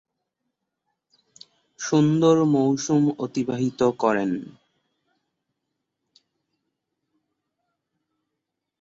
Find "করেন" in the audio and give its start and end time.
3.99-4.31